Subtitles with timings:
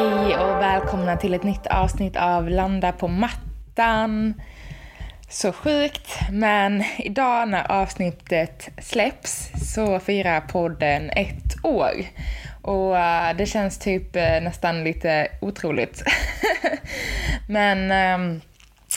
[0.00, 4.34] Hej och välkomna till ett nytt avsnitt av Landa på mattan.
[5.28, 11.92] Så sjukt, men idag när avsnittet släpps så firar podden ett år.
[12.62, 16.02] Och eh, det känns typ eh, nästan lite otroligt.
[17.48, 18.40] men ehm,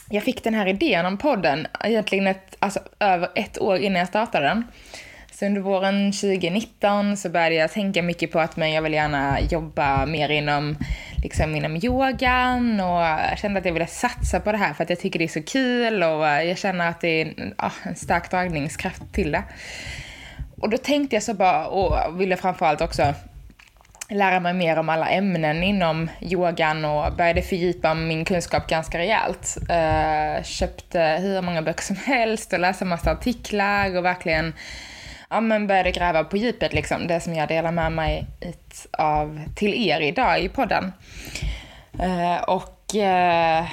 [0.09, 4.07] jag fick den här idén om podden egentligen ett, alltså, över ett år innan jag
[4.07, 4.63] startade den.
[5.33, 9.41] Så under våren 2019 så började jag tänka mycket på att men jag vill gärna
[9.41, 10.77] jobba mer inom,
[11.23, 14.89] liksom inom yogan och jag kände att jag ville satsa på det här för att
[14.89, 18.31] jag tycker det är så kul och jag känner att det är ja, en stark
[18.31, 19.43] dragningskraft till det.
[20.61, 23.13] Och då tänkte jag så bara, och ville framförallt också
[24.09, 29.57] lära mig mer om alla ämnen inom yogan och började fördjupa min kunskap ganska rejält.
[29.61, 34.53] Uh, köpte hur många böcker som helst och läste massa artiklar och verkligen
[35.33, 38.27] ja, men började gräva på djupet, liksom, det som jag delar med mig
[38.91, 40.93] av till er idag i podden.
[41.99, 43.65] Eh, och eh,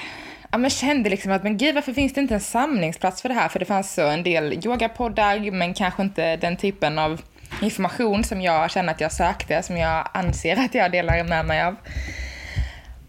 [0.50, 3.34] ja, men kände liksom att men gud, varför finns det inte en samlingsplats för det
[3.34, 3.48] här?
[3.48, 7.20] För det fanns så en del yogapoddar, men kanske inte den typen av
[7.62, 11.62] information som jag känner att jag sökte, som jag anser att jag delar med mig
[11.62, 11.77] av.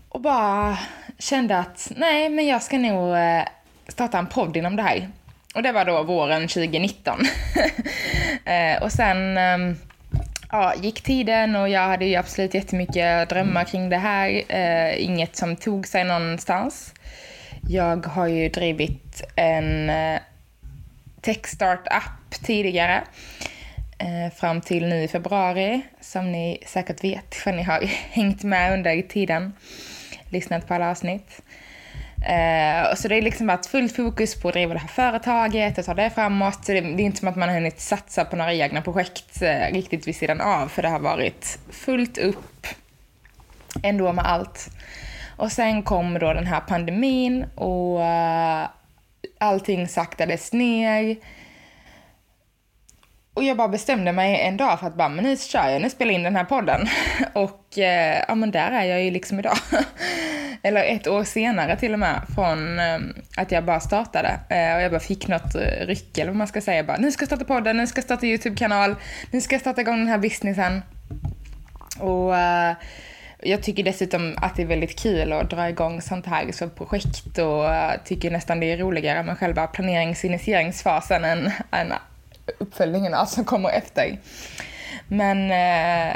[0.09, 0.77] Och bara
[1.19, 3.43] kände att nej, men jag ska nog eh,
[3.87, 5.09] starta en podd inom det här.
[5.55, 7.19] Och det var då våren 2019.
[8.45, 9.77] eh, och sen eh,
[10.51, 14.43] ja, gick tiden och jag hade ju absolut jättemycket drömmar kring det här.
[14.47, 16.93] Eh, inget som tog sig någonstans.
[17.69, 20.19] Jag har ju drivit en eh,
[21.21, 23.03] techstart-app tidigare
[23.97, 27.81] eh, fram till nu i februari, som ni säkert vet för ni har
[28.11, 29.53] hängt med under tiden,
[30.29, 31.41] lyssnat på alla avsnitt.
[32.25, 35.85] Eh, så det är liksom varit fullt fokus på att driva det här företaget och
[35.85, 36.67] ta det framåt.
[36.67, 39.73] det, det är inte som att man har hunnit satsa på några egna projekt eh,
[39.73, 42.67] riktigt vid sidan av, för det har varit fullt upp
[43.83, 44.69] ändå med allt.
[45.37, 48.67] Och sen kom då den här pandemin och uh,
[49.37, 51.15] allting saktades ner.
[53.33, 55.89] Och jag bara bestämde mig en dag för att bara, men nu kör jag, nu
[55.89, 56.87] spelar jag in den här podden.
[57.33, 59.57] Och eh, ja men där är jag ju liksom idag.
[60.63, 62.99] Eller ett år senare till och med från eh,
[63.37, 64.29] att jag bara startade.
[64.49, 66.83] Eh, och jag bara fick något ryck eller vad man ska säga.
[66.83, 68.95] Bara, nu ska jag starta podden, nu ska jag starta YouTube-kanal,
[69.31, 70.81] nu ska jag starta igång den här businessen.
[71.99, 72.75] Och eh,
[73.39, 77.37] jag tycker dessutom att det är väldigt kul att dra igång sånt här som projekt
[77.37, 81.93] och eh, tycker nästan det är roligare med själva planerings och initieringsfasen än, än
[82.57, 84.17] uppföljningarna alltså, som kommer efter.
[85.07, 86.15] Men eh,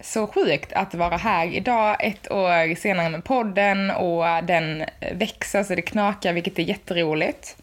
[0.00, 5.74] så sjukt att vara här idag, ett år senare med podden och den växer så
[5.74, 7.56] det knakar, vilket är jätteroligt.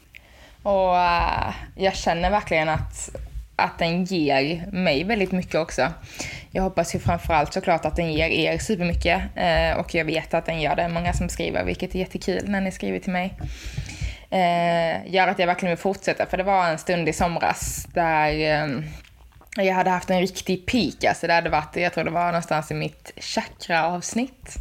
[0.63, 3.09] Och eh, jag känner verkligen att,
[3.55, 5.91] att den ger mig väldigt mycket också.
[6.51, 10.45] Jag hoppas ju framförallt såklart att den ger er supermycket eh, och jag vet att
[10.45, 10.89] den gör det.
[10.89, 13.33] Många som skriver, vilket är jättekul när ni skriver till mig
[14.35, 16.25] eh, gör att jag verkligen vill fortsätta.
[16.25, 18.83] För det var en stund i somras där eh,
[19.57, 21.03] jag hade haft en riktig peak.
[21.03, 24.55] Alltså det hade varit, jag tror det var någonstans i mitt chakra-avsnitt.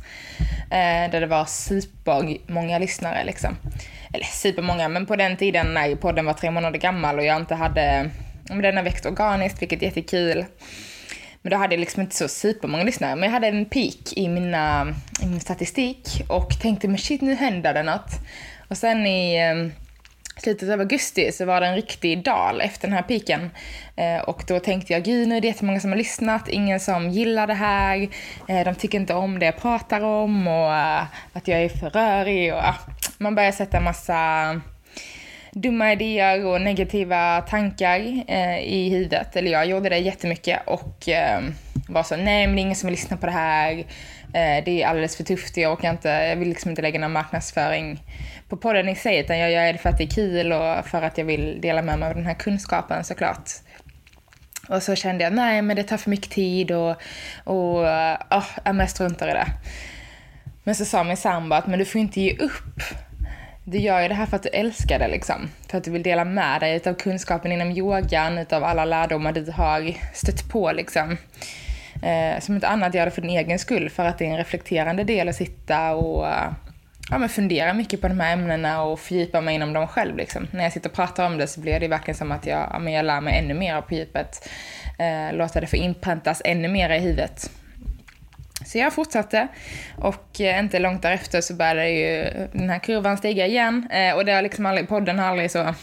[0.70, 3.56] Eh, där det var supermånga lyssnare liksom.
[4.12, 7.54] Eller supermånga, men på den tiden när podden var tre månader gammal och jag inte
[7.54, 8.10] hade,
[8.48, 10.44] men den har växt organiskt, vilket är jättekul.
[11.42, 13.16] Men då hade jag liksom inte så supermånga lyssnare.
[13.16, 17.34] Men jag hade en peak i, mina, i min statistik och tänkte men shit nu
[17.34, 18.10] händer det något.
[18.74, 19.72] Och sen i ehm,
[20.36, 23.50] slutet av augusti så var det en riktig dal efter den här piken.
[23.97, 27.10] Eh, och då tänkte jag, gud nu är det jättemånga som har lyssnat, ingen som
[27.10, 28.09] gillar det här,
[28.48, 31.91] eh, de tycker inte om det jag pratar om och uh, att jag är för
[31.91, 32.74] rörig och uh,
[33.18, 34.60] man börjar sätta massa
[35.53, 39.36] dumma idéer och negativa tankar eh, i huvudet.
[39.36, 41.54] Eller jag gjorde det jättemycket och ehm,
[41.88, 43.72] var så, nej men det är ingen som vill lyssna på det här.
[44.34, 47.12] Eh, det är alldeles för tufft, jag orkar inte, jag vill liksom inte lägga någon
[47.12, 48.03] marknadsföring
[48.48, 51.02] på podden i sig, utan jag gör det för att det är kul och för
[51.02, 53.50] att jag vill dela med mig av den här kunskapen såklart.
[54.68, 56.96] Och så kände jag, nej men det tar för mycket tid och,
[57.44, 57.80] och
[58.30, 59.46] oh, jag struntar i det.
[60.64, 62.82] Men så sa min sambo att, men du får inte ge upp.
[63.64, 65.50] du gör ju det här för att du älskar det liksom.
[65.70, 69.50] För att du vill dela med dig av kunskapen inom yogan, utav alla lärdomar du
[69.50, 71.16] har stött på liksom.
[72.02, 74.36] Eh, som inte annat gör det för din egen skull, för att det är en
[74.36, 76.26] reflekterande del att sitta och
[77.10, 80.16] ja, men fundera mycket på de här ämnena och fördjupa mig inom dem själv.
[80.16, 80.48] Liksom.
[80.51, 82.78] När jag sitter och pratar om det så blir det verkligen som att jag, ja,
[82.78, 84.48] men jag lär mig ännu mer på djupet.
[84.98, 87.51] Eh, låta det få inpräntas ännu mer i huvudet.
[88.66, 89.48] Så jag fortsatte
[89.98, 93.89] och eh, inte långt därefter så började ju den här kurvan stiga igen.
[93.91, 95.74] Eh, och det har liksom aldrig, podden har aldrig så, vad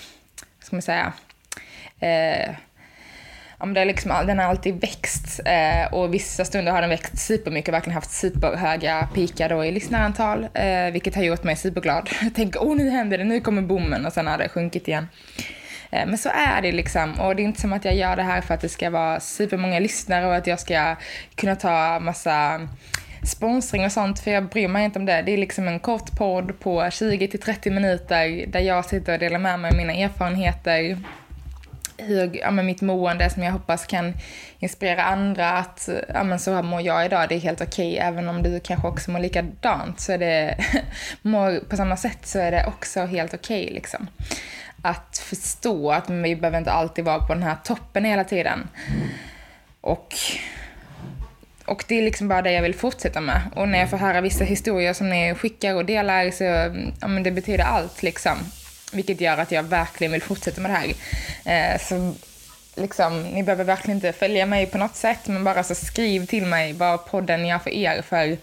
[0.60, 1.14] ska man säga,
[2.00, 2.56] eh,
[3.74, 7.74] det är liksom, den har alltid växt eh, och vissa stunder har den växt supermycket,
[7.74, 12.10] verkligen haft superhöga pikar då i lyssnarantal, eh, vilket har gjort mig superglad.
[12.22, 15.08] Jag tänker, åh nu händer det, nu kommer bommen och sen har det sjunkit igen.
[15.92, 18.24] Eh, men så är det liksom och det är inte som att jag gör det
[18.24, 20.96] här för att det ska vara supermånga lyssnare och att jag ska
[21.36, 22.68] kunna ta massa
[23.24, 25.22] sponsring och sånt, för jag bryr mig inte om det.
[25.22, 29.20] Det är liksom en kort podd på 20 till 30 minuter där jag sitter och
[29.20, 30.98] delar med mig av mina erfarenheter,
[32.06, 34.14] hur, ja, men mitt mående som jag hoppas kan
[34.60, 37.94] inspirera andra att ja, men så här mår jag idag, det är helt okej.
[37.94, 38.08] Okay.
[38.08, 40.58] Även om du kanske också mår likadant så är det,
[41.22, 44.08] mår på samma sätt så är det också helt okej okay, liksom.
[44.82, 48.68] Att förstå att vi behöver inte alltid vara på den här toppen hela tiden.
[49.82, 50.14] Och
[51.66, 53.42] och det är liksom bara det jag vill fortsätta med.
[53.56, 56.44] Och när jag får höra vissa historier som ni skickar och delar så,
[57.02, 58.38] ja men det betyder allt liksom.
[58.92, 61.74] Vilket gör att jag verkligen vill fortsätta med det här.
[61.74, 62.14] Eh, så
[62.76, 66.46] liksom, ni behöver verkligen inte följa mig på något sätt, men bara så skriv till
[66.46, 68.38] mig vad podden gör för er, för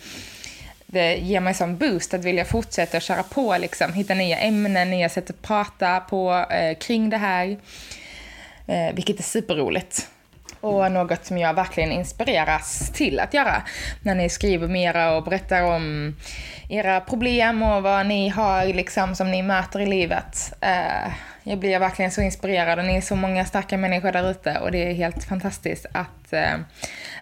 [0.87, 5.09] det ger mig sån boost att vilja fortsätta köra på, liksom, hitta nya ämnen, nya
[5.09, 7.57] sätt att prata på eh, kring det här,
[8.67, 10.09] eh, vilket är superroligt
[10.61, 13.63] och något som jag verkligen inspireras till att göra.
[14.03, 16.17] När ni skriver mera och berättar om
[16.69, 20.53] era problem och vad ni har liksom som ni möter i livet.
[20.61, 21.13] Eh,
[21.43, 24.73] jag blir verkligen så inspirerad och ni är så många starka människor där ute och
[24.73, 26.59] det är helt fantastiskt att, eh,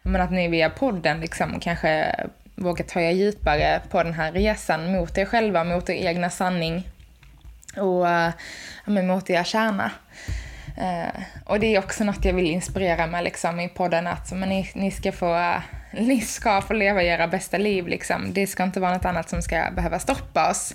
[0.03, 2.15] men att ni via podden liksom kanske
[2.57, 6.89] vågar ta er djupare på den här resan mot er själva, mot er egna sanning
[7.77, 9.91] och uh, mot er kärna.
[10.79, 14.49] Uh, och det är också något jag vill inspirera med liksom, i podden, att men
[14.49, 15.55] ni, ni, ska få,
[15.93, 17.87] ni ska få leva era bästa liv.
[17.87, 18.33] Liksom.
[18.33, 20.75] Det ska inte vara något annat som ska behöva stoppa oss.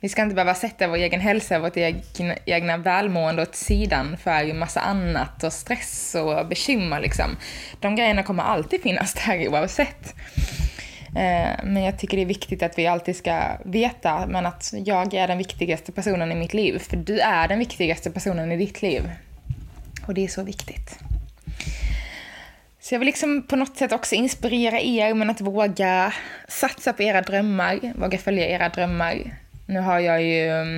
[0.00, 4.54] Vi ska inte behöva sätta vår egen hälsa, vårt egna, egna välmående åt sidan för
[4.54, 7.00] massa annat och stress och bekymmer.
[7.00, 7.36] Liksom.
[7.80, 10.14] De grejerna kommer alltid finnas där oavsett.
[11.16, 15.14] Eh, men jag tycker det är viktigt att vi alltid ska veta men att jag
[15.14, 16.78] är den viktigaste personen i mitt liv.
[16.78, 19.10] För du är den viktigaste personen i ditt liv.
[20.06, 20.98] Och det är så viktigt.
[22.80, 26.12] Så jag vill liksom på något sätt också inspirera er men att våga
[26.48, 29.36] satsa på era drömmar, våga följa era drömmar.
[29.66, 30.76] Nu har jag ju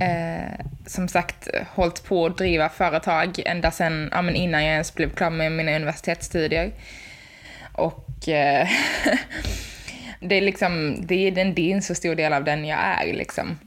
[0.00, 4.94] eh, som sagt hållit på att driva företag ända sedan, ja, men innan jag ens
[4.94, 6.70] blev klar med mina universitetsstudier.
[7.76, 8.68] Och eh,
[10.20, 12.78] det är liksom, det är, en, det är en så stor del av den jag
[12.78, 13.58] är liksom.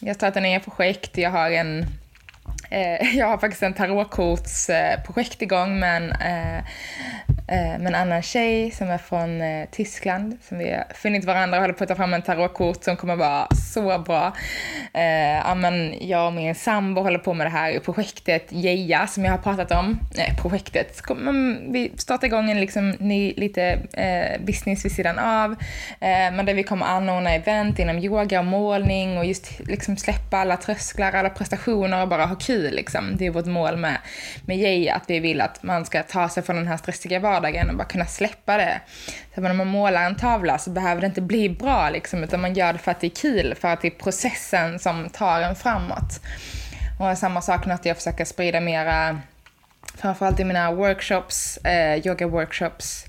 [0.00, 1.86] Jag startar nya projekt, jag har en
[2.70, 6.64] Eh, jag har faktiskt en tarotkortsprojekt igång med en, eh,
[7.50, 10.38] Eh, med en annan tjej som är från eh, Tyskland.
[10.48, 13.16] Som vi har funnit varandra och håller på att ta fram en tarotkort som kommer
[13.16, 14.32] vara så bra.
[14.94, 19.24] Eh, ja, men jag och min sambo håller på med det här projektet Geja som
[19.24, 19.98] jag har pratat om.
[20.18, 21.02] Eh, projektet.
[21.68, 23.78] Vi startar igång en liksom ny, lite
[24.40, 25.56] business vid sidan av.
[26.00, 30.56] Men där vi kommer anordna event inom yoga och målning och just liksom släppa alla
[30.56, 33.16] trösklar, alla prestationer och bara ha kul liksom.
[33.16, 33.98] Det är vårt mål med,
[34.46, 37.37] med Jay, att vi vill att man ska ta sig från den här stressiga vardagen
[37.70, 38.80] och bara kunna släppa det.
[39.34, 42.54] Så när man målar en tavla så behöver det inte bli bra liksom, utan man
[42.54, 45.56] gör det för att det är kul, för att det är processen som tar en
[45.56, 46.20] framåt.
[47.00, 49.20] Och samma sak när jag försöker sprida mera,
[49.94, 53.07] framförallt i mina workshops, eh, yoga-workshops,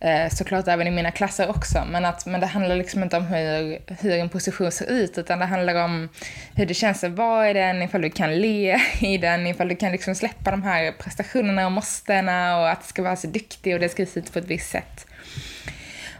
[0.00, 3.26] Eh, såklart även i mina klasser också, men, att, men det handlar liksom inte om
[3.26, 6.08] hur, hur en position ser ut, utan det handlar om
[6.54, 9.76] hur det känns att vara i den, ifall du kan le i den, ifall du
[9.76, 13.74] kan liksom släppa de här prestationerna och måstena och att det ska vara så duktig
[13.74, 15.06] och det ska se ut på ett visst sätt.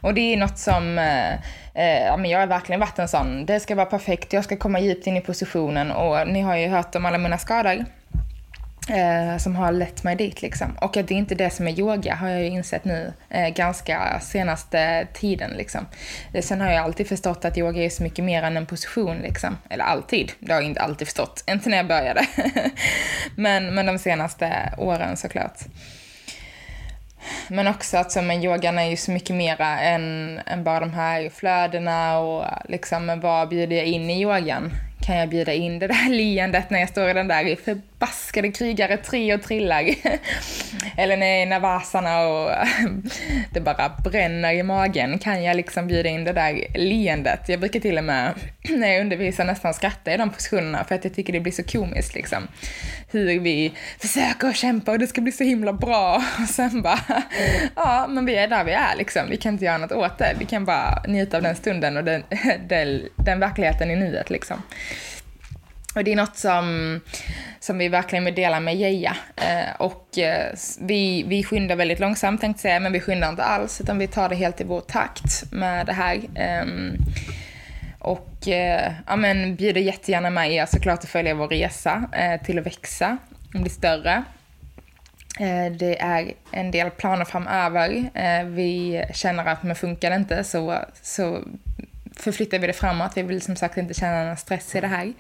[0.01, 1.33] Och det är något som, eh,
[1.75, 4.57] eh, ja men jag har verkligen varit en sån, det ska vara perfekt, jag ska
[4.57, 7.85] komma djupt in i positionen och ni har ju hört om alla mina skador
[8.91, 10.77] eh, som har lett mig dit liksom.
[10.81, 13.49] Och att det inte är det som är yoga har jag ju insett nu eh,
[13.49, 15.87] ganska senaste tiden liksom.
[16.33, 19.19] Eh, sen har jag alltid förstått att yoga är så mycket mer än en position
[19.19, 19.59] liksom.
[19.71, 21.45] Eller alltid, det har jag inte alltid förstått.
[21.51, 22.27] Inte när jag började.
[23.35, 25.59] men, men de senaste åren såklart.
[27.49, 30.95] men också att så, men yogan är ju så mycket mera än, än bara de
[30.95, 34.73] här flödena och liksom vad bjuder jag in i yogan?
[35.09, 37.45] kan jag bjuda in det där leendet när jag står i den där
[37.99, 39.83] förbaskade krigare tre och trillar.
[40.97, 41.49] Eller när jag är i
[42.27, 42.51] och
[43.53, 45.19] det bara bränner i magen.
[45.19, 47.49] Kan jag liksom bjuda in det där leendet?
[47.49, 48.35] Jag brukar till och med
[48.69, 51.63] när jag undervisar nästan skratta i de positionerna för att jag tycker det blir så
[51.63, 52.49] komiskt liksom.
[53.11, 57.01] Hur vi försöker kämpa och det ska bli så himla bra och sen bara,
[57.77, 59.23] ja men vi är där vi är liksom.
[59.31, 60.37] Vi kan inte göra något åt det.
[60.39, 62.23] Vi kan bara njuta av den stunden och den,
[62.69, 64.63] den, den verkligheten i nuet liksom.
[65.95, 67.01] Och det är något som,
[67.61, 69.17] som vi verkligen vill dela med Geja.
[69.37, 73.45] Eh, och eh, vi, vi skyndar väldigt långsamt tänkte jag säga, men vi skyndar inte
[73.45, 76.21] alls, utan vi tar det helt i vår takt med det här.
[76.35, 76.97] Ehm,
[77.99, 82.05] och eh, ja, men bjuder jättegärna med er såklart att följa vår resa
[82.45, 83.19] till att växa,
[83.55, 84.23] och bli större.
[85.79, 88.11] Det är en del planer framöver.
[88.45, 91.43] Vi känner att men funkar det inte så, så
[92.19, 93.13] förflyttar vi det framåt.
[93.15, 95.13] Vi vill som sagt inte känna någon stress i det här.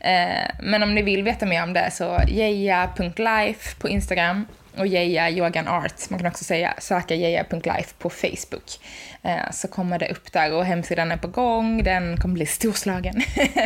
[0.00, 4.46] Eh, men om ni vill veta mer om det så jeja.life på Instagram
[4.76, 6.10] och Jeja Yogan Art.
[6.10, 8.80] Man kan också säga söka jeja.life på Facebook.
[9.22, 11.82] Eh, så kommer det upp där och hemsidan är på gång.
[11.82, 13.14] Den kommer bli storslagen.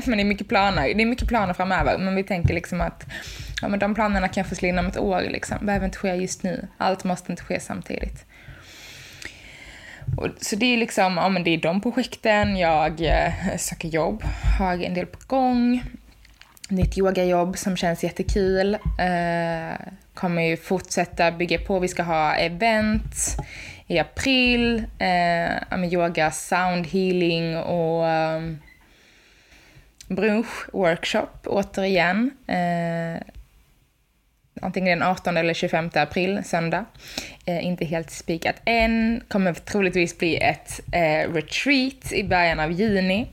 [0.06, 0.94] men det är mycket planer.
[0.94, 1.98] Det är mycket planer framöver.
[1.98, 3.04] Men vi tänker liksom att
[3.62, 5.20] ja, men de planerna kan få slå ett år.
[5.20, 5.66] Liksom.
[5.66, 6.68] Behöver inte ske just nu.
[6.78, 8.24] Allt måste inte ske samtidigt.
[10.16, 12.56] Och, så det är liksom, ja men det är de projekten.
[12.56, 14.22] Jag eh, söker jobb,
[14.58, 15.82] har en del på gång.
[16.68, 18.74] Nytt yogajobb som känns jättekul.
[18.74, 19.76] Eh,
[20.14, 21.78] kommer ju fortsätta bygga på.
[21.78, 23.14] Vi ska ha event
[23.86, 24.84] i april.
[24.98, 28.40] Eh, yoga, sound healing och eh,
[30.08, 32.30] brunch workshop återigen.
[32.46, 33.22] Eh,
[34.62, 36.84] antingen den 18 eller 25 april, söndag.
[37.44, 39.22] Eh, inte helt spikat än.
[39.28, 43.26] Kommer troligtvis bli ett eh, retreat i början av juni.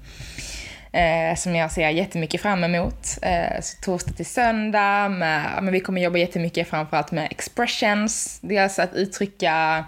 [0.93, 3.17] Eh, som jag ser jättemycket fram emot.
[3.21, 5.09] Eh, så torsdag till söndag.
[5.09, 8.39] Med, men vi kommer jobba jättemycket framförallt med expressions.
[8.41, 9.85] Dels alltså att uttrycka,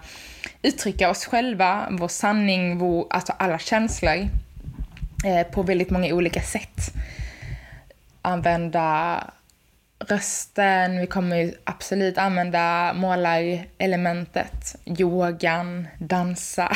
[0.62, 4.28] uttrycka oss själva, vår sanning, vår, alltså alla känslor.
[5.26, 6.94] Eh, på väldigt många olika sätt.
[8.22, 9.24] Använda
[10.00, 16.72] rösten, vi kommer ju absolut använda målarelementet, yogan, dansa,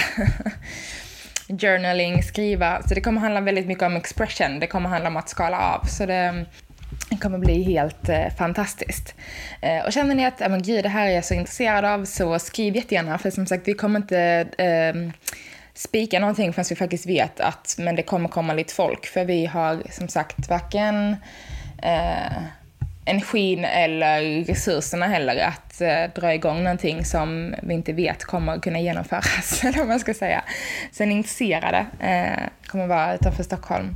[1.48, 2.82] journaling, skriva.
[2.88, 5.86] Så det kommer handla väldigt mycket om expression, det kommer handla om att skala av.
[5.86, 6.46] Så det,
[7.10, 9.16] det kommer bli helt eh, fantastiskt.
[9.62, 12.40] Eh, och känner ni att, men gud, det här är jag så intresserad av, så
[12.40, 15.12] skriv jättegärna, för som sagt, vi kommer inte eh,
[15.74, 19.46] spika någonting förrän vi faktiskt vet att men det kommer komma lite folk, för vi
[19.46, 21.16] har som sagt varken
[21.84, 22.44] eh,
[23.10, 28.80] energin eller resurserna heller att eh, dra igång någonting som vi inte vet kommer kunna
[28.80, 30.44] genomföras, eller vad man ska säga.
[30.92, 33.96] Så ni intresserade eh, kommer vara utanför Stockholm.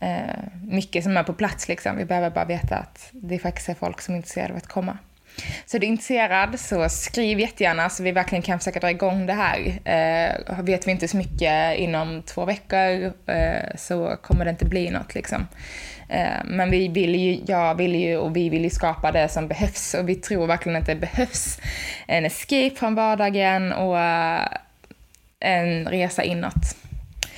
[0.00, 1.96] Eh, mycket som är på plats liksom.
[1.96, 4.98] Vi behöver bara veta att det faktiskt är folk som är intresserade av att komma.
[5.72, 9.32] Så är du intresserad så skriv jättegärna så vi verkligen kan försöka dra igång det
[9.32, 9.58] här.
[9.84, 14.90] Eh, vet vi inte så mycket inom två veckor eh, så kommer det inte bli
[14.90, 15.46] något liksom.
[16.08, 19.48] Eh, men vi vill ju, jag vill ju och vi vill ju skapa det som
[19.48, 21.60] behövs och vi tror verkligen att det behövs
[22.06, 24.46] en escape från vardagen och eh,
[25.40, 26.81] en resa inåt.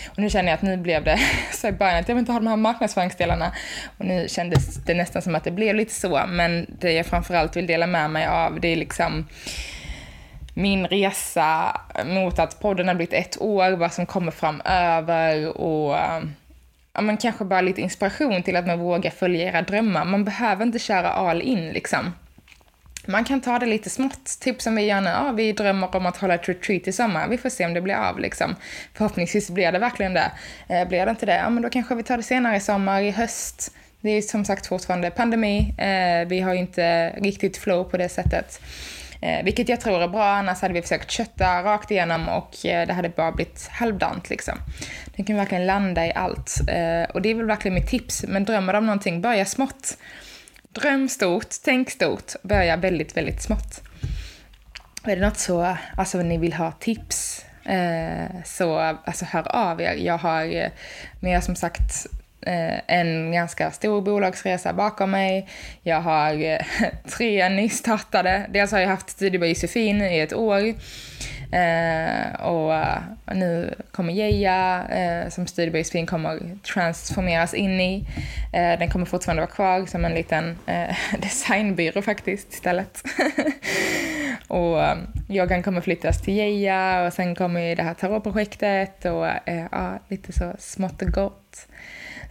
[0.08, 1.18] Och nu känner jag att nu blev det
[1.52, 3.52] så i början att jag vill inte ha de här marknadsföringsdelarna.
[3.98, 6.22] Och nu kändes det nästan som att det blev lite så.
[6.28, 9.26] Men det jag framförallt vill dela med mig av det är liksom
[10.54, 15.96] min resa mot att podden har blivit ett år, vad som kommer framöver och
[16.92, 20.04] ja, men kanske bara lite inspiration till att man vågar följa era drömmar.
[20.04, 22.12] Man behöver inte köra all in liksom.
[23.06, 25.10] Man kan ta det lite smått, typ som vi gör nu.
[25.10, 27.28] Ja, vi drömmer om att hålla ett retreat i sommar.
[27.28, 28.56] Vi får se om det blir av liksom.
[28.94, 30.32] Förhoppningsvis blir det verkligen det.
[30.68, 33.02] Eh, blir det inte det, ja men då kanske vi tar det senare i sommar,
[33.02, 33.74] i höst.
[34.00, 35.74] Det är som sagt fortfarande pandemi.
[35.78, 38.60] Eh, vi har inte riktigt flow på det sättet.
[39.24, 42.86] Eh, vilket jag tror är bra, annars hade vi försökt kötta rakt igenom och eh,
[42.86, 44.54] det hade bara blivit halvdant liksom.
[45.16, 46.60] Den kan verkligen landa i allt.
[46.68, 48.24] Eh, och det är väl verkligen mitt tips.
[48.28, 49.98] Men drömmer du om någonting, börja smått.
[50.74, 53.82] Dröm stort, tänk stort, börja väldigt, väldigt smått.
[55.04, 59.94] Är det något så, alltså ni vill ha tips, eh, så alltså hör av er.
[59.94, 60.68] Jag har, eh,
[61.20, 62.06] men jag som sagt
[62.46, 65.48] Eh, en ganska stor bolagsresa bakom mig.
[65.82, 66.58] Jag har eh,
[67.18, 68.46] tre nystartade.
[68.50, 70.74] Dels har jag haft Studio by Josefin i ett år.
[71.52, 72.98] Eh, och eh,
[73.34, 78.06] nu kommer Geja, eh, som Studio by kommer transformeras in i.
[78.52, 80.58] Eh, den kommer fortfarande vara kvar som en liten
[81.18, 83.02] designbyrå faktiskt istället.
[84.48, 84.78] Och
[85.28, 89.26] yogan kommer flyttas till Geja och sen kommer ju det här tarotprojektet och
[89.70, 91.66] ja, lite så smått och gott.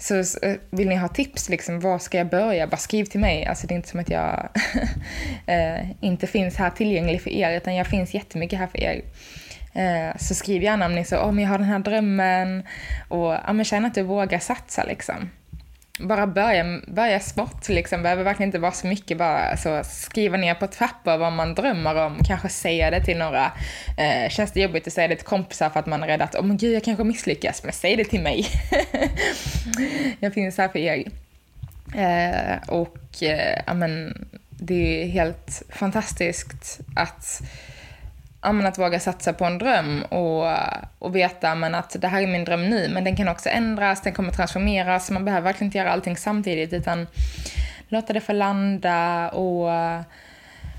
[0.04, 2.68] Så eh, vill ni ha tips, liksom, var ska jag börja?
[2.68, 3.46] Bara skriv till mig.
[3.46, 4.50] Alltså det är inte som att jag
[5.46, 9.02] eh, inte finns här tillgänglig för er, utan jag finns jättemycket här för er.
[9.74, 12.64] Eh, så skriv gärna om ni så, om oh, jag har den här drömmen
[13.08, 15.30] och ja, men känner att du vågar satsa liksom
[16.00, 18.04] bara börja, börja smått liksom.
[18.04, 19.18] Behöver verkligen inte vara så mycket.
[19.18, 22.18] Bara så skriva ner på ett papper vad man drömmer om.
[22.28, 23.52] Kanske säga det till några.
[23.98, 26.36] Eh, känns det jobbigt att säga det till kompisar för att man är rädd att,
[26.36, 27.64] åh oh, men gud jag kanske misslyckas.
[27.64, 28.48] Men säg det till mig.
[30.20, 31.04] jag finns här för er.
[31.96, 37.42] Eh, och eh, ja men det är helt fantastiskt att
[38.52, 40.46] men att våga satsa på en dröm och,
[41.00, 44.02] och veta men att det här är min dröm nu, men den kan också ändras,
[44.02, 47.08] den kommer transformeras, man behöver verkligen inte göra allting samtidigt utan
[47.88, 49.70] låta det få landa och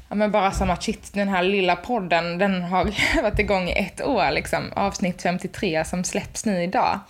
[0.08, 2.84] ja, men bara som att shit, den här lilla podden, den har
[3.22, 7.00] varit igång i ett år liksom, avsnitt 53 som släpps nu idag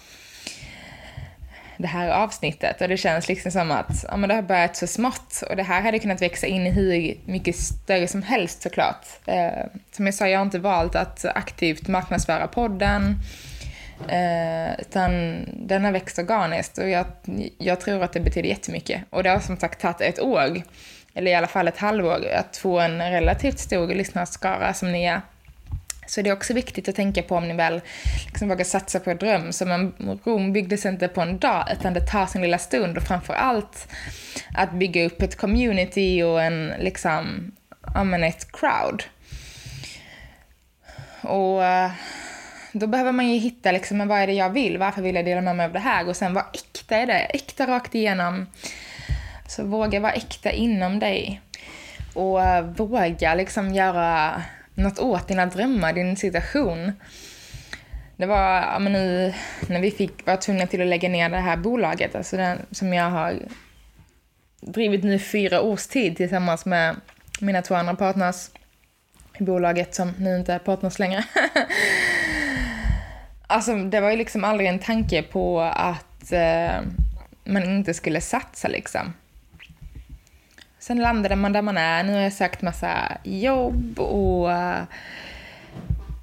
[1.76, 4.86] det här avsnittet och det känns liksom som att ja, men det har börjat så
[4.86, 9.06] smått och det här hade kunnat växa in i hur mycket större som helst såklart.
[9.26, 13.18] Eh, som jag sa, jag har inte valt att aktivt marknadsföra podden
[14.08, 17.06] eh, utan den har växt organiskt och jag,
[17.58, 19.02] jag tror att det betyder jättemycket.
[19.10, 20.62] Och det har som sagt tagit ett år,
[21.14, 25.20] eller i alla fall ett halvår, att få en relativt stor lyssnarskara som ni är.
[26.06, 27.80] Så det är också viktigt att tänka på om ni väl
[28.26, 29.52] liksom vågar satsa på en dröm.
[29.52, 32.96] Så en Rom byggdes inte på en dag, utan det tar sin lilla stund.
[32.96, 33.88] Och framför allt
[34.54, 37.52] att bygga upp ett community och en, liksom,
[37.94, 39.02] ja men ett crowd.
[41.20, 41.90] Och eh,
[42.72, 44.78] då behöver man ju hitta liksom, men vad är det jag vill?
[44.78, 46.08] Varför vill jag dela med mig av det här?
[46.08, 47.18] Och sen vad äkta är det?
[47.18, 48.46] Äkta rakt igenom.
[49.48, 51.40] Så våga vara äkta inom dig.
[52.14, 54.42] Och eh, våga liksom göra
[54.74, 56.92] något åt dina drömmar, din situation.
[58.16, 59.34] Det var ja, men nu
[59.68, 62.92] när vi fick, var tvungna till att lägga ner det här bolaget, alltså den, som
[62.92, 63.38] jag har
[64.60, 66.96] drivit nu fyra års tid tillsammans med
[67.40, 68.50] mina två andra partners
[69.38, 71.24] i bolaget som nu inte är partners längre.
[73.46, 76.80] alltså det var ju liksom aldrig en tanke på att eh,
[77.44, 79.12] man inte skulle satsa liksom.
[80.84, 82.02] Sen landade man där man är.
[82.02, 84.50] Nu har jag sökt massa jobb och,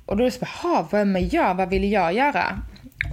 [0.06, 1.56] och då är det så bara, vem är jag?
[1.56, 2.62] Vad vill jag göra?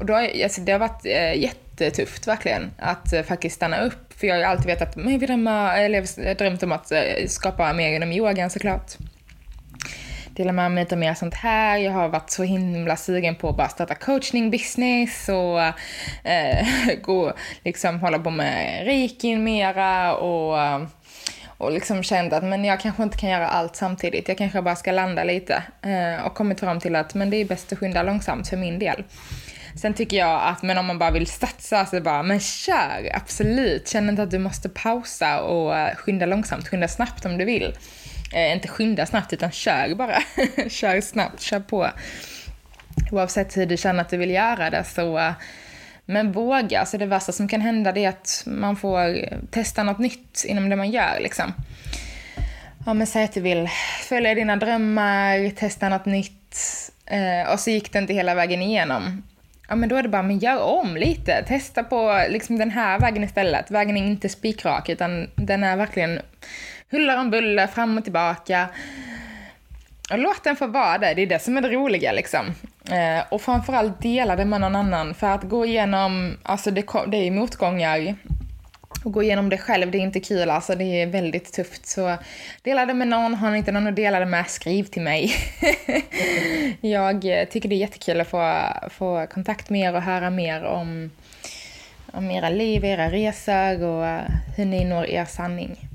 [0.00, 4.12] Och då, alltså, det har varit eh, jättetufft verkligen att eh, faktiskt stanna upp.
[4.12, 7.26] För jag har ju alltid vetat, men jag vill drömma, eller drömt om att eh,
[7.26, 8.92] skapa mer inom yogan såklart.
[10.30, 11.78] Dela med mig lite mer sånt här.
[11.78, 15.60] Jag har varit så himla sugen på att bara starta coaching business och
[16.30, 16.66] eh,
[17.02, 17.32] gå,
[17.64, 20.58] liksom hålla på med reikin mera och
[21.58, 24.28] och liksom kände att men jag kanske inte kan göra allt samtidigt.
[24.28, 27.44] Jag kanske bara ska landa lite eh, och kommit fram till att men det är
[27.44, 29.04] bäst att skynda långsamt för min del.
[29.76, 33.88] Sen tycker jag att men om man bara vill satsa så bara, men kör, absolut.
[33.88, 37.74] Känn inte att du måste pausa och eh, skynda långsamt, skynda snabbt om du vill.
[38.34, 40.18] Eh, inte skynda snabbt utan kör bara.
[40.68, 41.90] kör snabbt, kör på.
[43.12, 45.32] Oavsett hur du känner att du vill göra det så eh,
[46.10, 49.98] men våga, alltså det värsta som kan hända det är att man får testa något
[49.98, 51.52] nytt inom det man gör liksom.
[52.86, 53.68] Ja men säg att du vill
[54.08, 56.56] följa dina drömmar, testa något nytt
[57.06, 59.22] eh, och så gick det inte hela vägen igenom.
[59.68, 61.44] Ja men då är det bara, men gör om lite.
[61.48, 63.70] Testa på liksom den här vägen istället.
[63.70, 66.20] Vägen är inte spikrak utan den är verkligen
[66.90, 68.68] huller om buller, fram och tillbaka.
[70.10, 72.46] Och låt den få vara det, det är det som är det roliga liksom.
[72.90, 75.14] Eh, och framförallt dela det med någon annan.
[75.14, 78.14] För att gå igenom, alltså det, det är motgångar.
[79.04, 81.86] Och gå igenom det själv, det är inte kul alltså, det är väldigt tufft.
[81.86, 82.16] Så
[82.62, 85.34] dela det med någon, har ni inte någon att dela det med, skriv till mig.
[86.80, 90.64] jag eh, tycker det är jättekul att få, få kontakt med er och höra mer
[90.64, 91.10] om,
[92.12, 94.22] om era liv, era resor och eh,
[94.56, 95.87] hur ni når er sanning.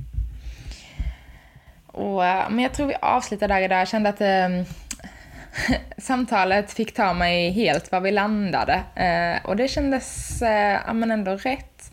[1.93, 3.79] Och, eh, men jag tror vi avslutar där idag.
[3.79, 4.49] Jag kände att eh,
[5.97, 8.83] samtalet fick ta mig helt var vi landade.
[8.95, 11.91] Eh, och det kändes eh, ja, men ändå rätt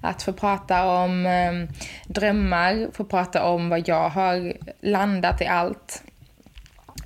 [0.00, 1.76] att få prata om eh,
[2.06, 6.02] drömmar, få prata om vad jag har landat i allt.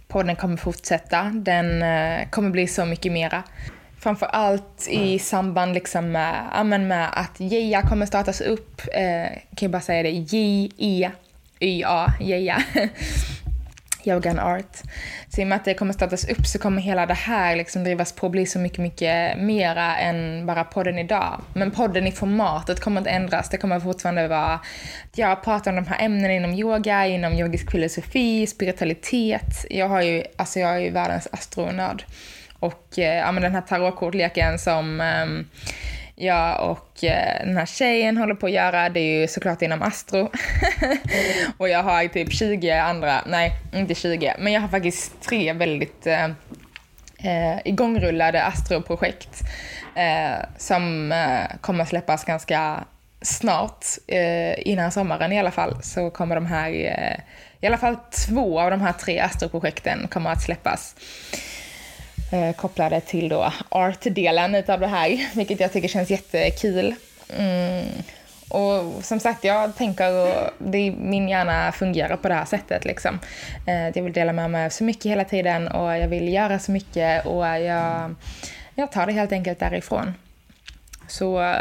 [0.08, 1.22] Podden kommer fortsätta.
[1.22, 3.42] Den eh, kommer bli så mycket mera.
[4.00, 8.80] Framför allt i samband liksom med, ja, med att JEA kommer startas upp.
[8.92, 10.10] Eh, kan jag bara säga det,
[11.60, 12.62] YA, Jeja.
[12.74, 12.88] Geja.
[14.04, 14.76] Yoga and Art.
[15.28, 17.84] Så i och med att det kommer startas upp så kommer hela det här liksom
[17.84, 21.40] drivas på och bli så mycket, mycket mera än bara podden idag.
[21.54, 23.48] Men podden i formatet kommer inte ändras.
[23.48, 27.70] Det kommer fortfarande vara att jag pratar om de här ämnena inom yoga, inom yogisk
[27.70, 29.66] filosofi, spiritualitet.
[29.70, 32.04] Jag har ju, alltså jag är ju världens astronörd.
[32.58, 35.46] Och eh, ja, men den här tarotkortleken som um,
[36.18, 39.82] jag och eh, den här tjejen håller på att göra, det är ju såklart inom
[39.82, 40.30] astro.
[41.56, 46.06] och jag har typ 20 andra, nej inte 20, men jag har faktiskt tre väldigt
[46.06, 46.24] eh,
[47.18, 49.40] eh, igångrullade astroprojekt
[49.94, 52.84] eh, som eh, kommer att släppas ganska
[53.22, 57.20] snart, eh, innan sommaren i alla fall, så kommer de här, eh,
[57.60, 60.94] i alla fall två av de här tre astroprojekten kommer att släppas
[62.32, 66.94] eh, kopplade till då art-delen utav det här, vilket jag tycker känns jättekul.
[67.36, 67.86] Mm.
[68.48, 72.84] Och som sagt, jag tänker och det, min hjärna fungerar på det här sättet.
[72.84, 73.18] Liksom.
[73.66, 76.58] Eh, jag vill dela med mig av så mycket hela tiden och jag vill göra
[76.58, 78.14] så mycket och jag,
[78.74, 80.14] jag tar det helt enkelt därifrån.
[81.08, 81.54] Så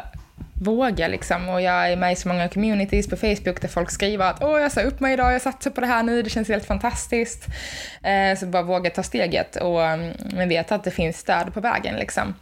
[0.60, 1.50] våga liksom.
[1.50, 4.62] Och jag är med i så många communities på Facebook där folk skriver att åh,
[4.62, 7.48] jag sa upp mig idag, jag satsar på det här nu, det känns helt fantastiskt.
[8.04, 11.62] Eh, så bara våga ta steget och mm, men vet att det finns stöd på
[11.62, 12.36] vägen liksom.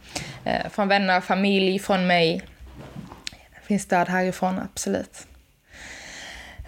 [0.44, 2.42] Eh, från vänner, familj, från mig.
[3.30, 5.26] Det finns stöd härifrån, absolut.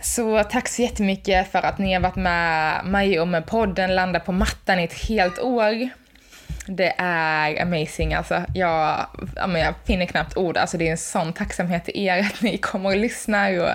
[0.03, 4.21] Så tack så jättemycket för att ni har varit med mig och med podden Landa
[4.21, 5.89] på mattan i ett helt år.
[6.67, 8.45] Det är amazing alltså.
[8.55, 9.07] Jag,
[9.37, 10.57] jag finner knappt ord.
[10.57, 13.71] Alltså det är en sån tacksamhet till er att ni kommer och lyssnar och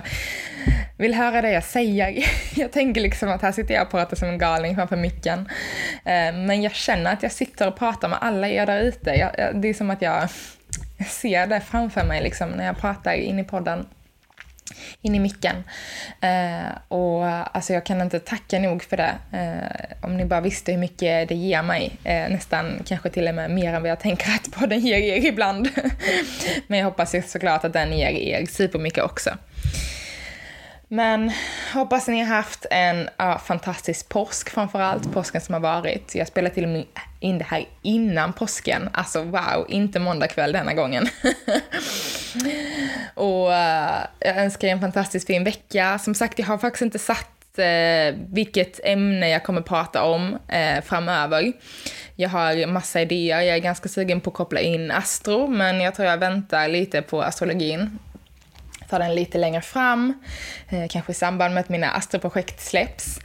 [0.97, 2.25] vill höra det jag säger.
[2.55, 5.39] Jag tänker liksom att här sitter jag och pratar som en galning framför micken.
[6.05, 9.31] Eh, men jag känner att jag sitter och pratar med alla er där ute.
[9.53, 10.29] Det är som att jag
[11.07, 13.85] ser det framför mig liksom när jag pratar in i podden
[15.01, 15.55] in i micken.
[16.21, 19.15] Eh, och alltså jag kan inte tacka nog för det.
[19.31, 21.97] Eh, om ni bara visste hur mycket det ger mig.
[22.03, 25.25] Eh, nästan kanske till och med mer än vad jag tänker att podden ger er
[25.25, 25.69] ibland.
[26.67, 29.29] Men jag hoppas ju såklart att den ger er supermycket också.
[30.87, 31.31] Men
[31.73, 36.15] hoppas ni har haft en ja, fantastisk påsk framförallt, påsken som har varit.
[36.15, 36.85] Jag spelade till och med
[37.19, 38.89] in det här innan påsken.
[38.93, 41.07] Alltså wow, inte måndag kväll denna gången.
[43.23, 45.99] och eh, jag önskar er en fantastiskt fin vecka.
[45.99, 50.83] Som sagt, jag har faktiskt inte satt eh, vilket ämne jag kommer prata om eh,
[50.83, 51.53] framöver.
[52.15, 55.95] Jag har massa idéer, jag är ganska sugen på att koppla in astro, men jag
[55.95, 57.99] tror jag väntar lite på astrologin
[58.89, 60.13] ta den lite längre fram,
[60.69, 63.19] eh, kanske i samband med att mina astroprojekt släpps.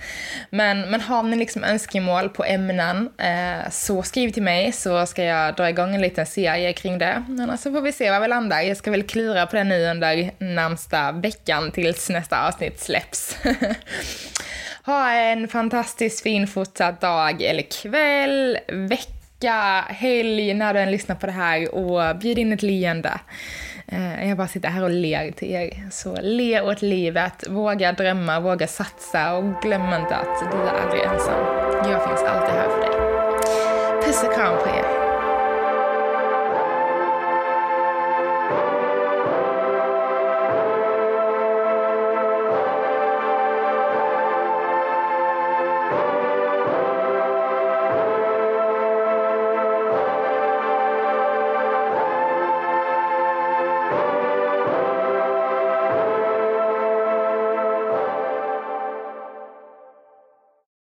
[0.51, 5.25] Men, men har ni liksom önskemål på ämnen eh, så skriv till mig så ska
[5.25, 7.25] jag dra igång en liten serie kring det.
[7.29, 8.61] Annars alltså, så får vi se var vi landar.
[8.61, 13.37] Jag ska väl klura på det nu under närmsta veckan tills nästa avsnitt släpps.
[14.85, 19.18] ha en fantastiskt fin fortsatt dag eller kväll, vecka,
[19.89, 23.21] helg när du än lyssnar på det här och bjud in ett leende.
[23.87, 25.89] Eh, jag bara sitter här och ler till er.
[25.91, 31.03] Så le åt livet, våga drömma, våga satsa och glöm inte att du är aldrig
[31.03, 31.41] ensam.
[31.91, 34.03] Jag finns alltid här för dig.
[34.07, 34.98] Puss och kram på er.